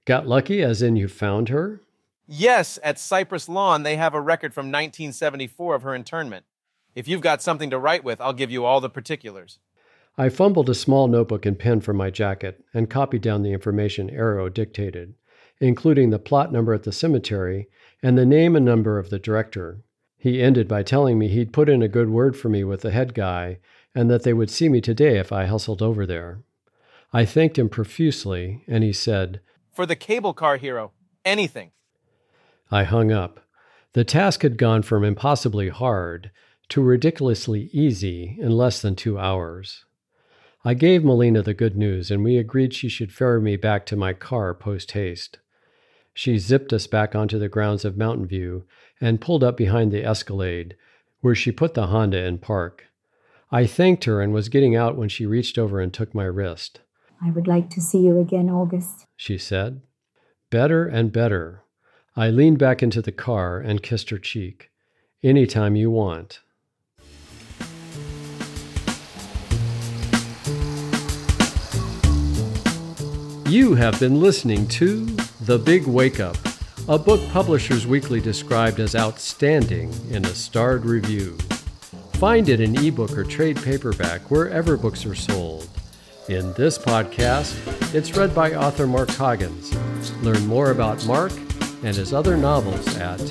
Got 0.08 0.26
lucky 0.26 0.64
as 0.64 0.82
in 0.82 0.96
you 0.96 1.10
found 1.10 1.50
her? 1.50 1.82
Yes, 2.26 2.80
at 2.82 2.98
Cypress 2.98 3.50
Lawn, 3.50 3.84
they 3.84 3.98
have 3.98 4.14
a 4.14 4.22
record 4.22 4.54
from 4.54 4.68
1974 4.68 5.76
of 5.76 5.82
her 5.82 5.94
internment. 5.94 6.46
If 6.96 7.10
you've 7.10 7.20
got 7.20 7.42
something 7.42 7.70
to 7.72 7.78
write 7.78 8.06
with, 8.06 8.22
I'll 8.22 8.32
give 8.32 8.50
you 8.50 8.64
all 8.64 8.80
the 8.80 8.90
particulars. 8.90 9.60
I 10.18 10.30
fumbled 10.30 10.70
a 10.70 10.76
small 10.76 11.10
notebook 11.10 11.46
and 11.46 11.60
pen 11.60 11.82
from 11.82 11.98
my 11.98 12.10
jacket 12.10 12.64
and 12.74 12.90
copied 12.90 13.22
down 13.22 13.44
the 13.44 13.52
information 13.52 14.10
Arrow 14.10 14.48
dictated, 14.48 15.16
including 15.60 16.10
the 16.10 16.20
plot 16.20 16.54
number 16.54 16.74
at 16.74 16.84
the 16.84 16.94
cemetery 16.94 17.68
and 18.02 18.18
the 18.18 18.26
name 18.26 18.56
and 18.56 18.64
number 18.64 18.98
of 18.98 19.10
the 19.10 19.20
director. 19.20 19.82
He 20.18 20.42
ended 20.42 20.70
by 20.70 20.84
telling 20.84 21.20
me 21.20 21.28
he'd 21.28 21.52
put 21.52 21.68
in 21.68 21.82
a 21.82 21.90
good 21.90 22.10
word 22.10 22.38
for 22.38 22.48
me 22.48 22.64
with 22.64 22.80
the 22.80 22.92
head 22.92 23.14
guy 23.14 23.60
and 23.94 24.10
that 24.10 24.24
they 24.24 24.32
would 24.32 24.50
see 24.50 24.70
me 24.70 24.80
today 24.80 25.20
if 25.20 25.34
I 25.34 25.48
hustled 25.48 25.82
over 25.82 26.06
there. 26.06 26.44
I 27.12 27.26
thanked 27.26 27.60
him 27.60 27.68
profusely, 27.68 28.64
and 28.68 28.86
he 28.86 28.94
said, 28.94 29.42
For 29.78 29.86
the 29.86 29.96
cable 29.96 30.34
car 30.34 30.58
hero, 30.58 30.92
anything. 31.24 31.70
I 32.72 32.84
hung 32.84 33.12
up. 33.12 33.42
The 33.94 34.04
task 34.04 34.42
had 34.42 34.58
gone 34.58 34.82
from 34.82 35.04
impossibly 35.04 35.70
hard 35.70 36.32
to 36.70 36.82
ridiculously 36.82 37.70
easy 37.72 38.40
in 38.40 38.54
less 38.54 38.82
than 38.82 38.96
two 38.96 39.20
hours. 39.20 39.86
I 40.66 40.74
gave 40.74 41.04
Melina 41.04 41.44
the 41.44 41.54
good 41.54 41.78
news, 41.78 42.10
and 42.10 42.24
we 42.24 42.38
agreed 42.38 42.74
she 42.74 42.90
should 42.90 43.14
ferry 43.14 43.40
me 43.40 43.56
back 43.56 43.86
to 43.86 43.96
my 43.96 44.14
car 44.14 44.56
post 44.56 44.94
haste. 44.94 45.38
She 46.12 46.40
zipped 46.40 46.74
us 46.74 46.88
back 46.88 47.14
onto 47.14 47.38
the 47.38 47.48
grounds 47.48 47.86
of 47.86 47.98
Mountain 47.98 48.26
View 48.26 48.66
and 49.00 49.22
pulled 49.22 49.44
up 49.44 49.58
behind 49.58 49.92
the 49.92 50.04
Escalade, 50.04 50.76
where 51.22 51.36
she 51.36 51.52
put 51.52 51.76
the 51.76 51.86
Honda 51.86 52.26
in 52.26 52.40
park. 52.40 52.86
I 53.52 53.68
thanked 53.68 54.06
her 54.06 54.24
and 54.24 54.34
was 54.34 54.50
getting 54.50 54.76
out 54.76 54.98
when 54.98 55.10
she 55.10 55.28
reached 55.28 55.60
over 55.60 55.80
and 55.80 55.94
took 55.94 56.16
my 56.16 56.26
wrist. 56.26 56.80
I 57.22 57.32
would 57.32 57.48
like 57.48 57.70
to 57.72 57.82
see 57.82 58.00
you 58.00 58.20
again, 58.20 58.50
August, 58.50 59.06
she 59.16 59.38
said. 59.38 59.82
Better 60.50 60.88
and 60.88 61.12
better. 61.12 61.64
I 62.16 62.30
leaned 62.30 62.60
back 62.60 62.82
into 62.82 63.02
the 63.02 63.12
car 63.12 63.60
and 63.60 63.84
kissed 63.84 64.10
her 64.12 64.18
cheek. 64.18 64.72
Any 65.24 65.46
time 65.48 65.76
you 65.76 65.90
want. 65.92 66.42
You 73.50 73.76
have 73.76 74.00
been 74.00 74.20
listening 74.20 74.68
to 74.68 75.06
The 75.42 75.58
Big 75.58 75.88
Wake 75.88 76.20
Up, 76.20 76.38
a 76.88 77.00
book 77.00 77.22
Publishers 77.30 77.88
Weekly 77.88 78.20
described 78.20 78.80
as 78.80 78.96
outstanding 78.96 79.94
in 80.12 80.26
a 80.26 80.36
starred 80.36 80.86
review. 80.86 81.38
Find 82.16 82.50
it 82.50 82.60
in 82.60 82.78
ebook 82.78 83.18
or 83.18 83.24
trade 83.24 83.56
paperback 83.64 84.30
wherever 84.30 84.76
books 84.76 85.06
are 85.06 85.16
sold. 85.16 85.70
In 86.30 86.52
this 86.54 86.78
podcast, 86.78 87.56
it's 87.96 88.18
read 88.18 88.36
by 88.36 88.54
author 88.54 88.86
Mark 88.86 89.08
Coggins. 89.08 89.74
Learn 90.22 90.46
more 90.46 90.72
about 90.72 91.06
Mark 91.06 91.32
and 91.84 91.96
his 91.96 92.14
other 92.14 92.36
novels 92.36 92.86
at 92.98 93.22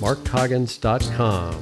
markcoggins.com. 0.00 1.60